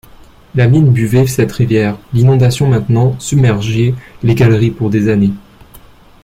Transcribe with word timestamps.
La 0.55 0.67
mine 0.67 0.91
buvait 0.91 1.27
cette 1.27 1.51
rivière, 1.51 1.95
l’inondation 2.11 2.67
maintenant 2.67 3.15
submergeait 3.19 3.93
les 4.23 4.33
galeries 4.33 4.71
pour 4.71 4.89
des 4.89 5.09
années. 5.09 5.33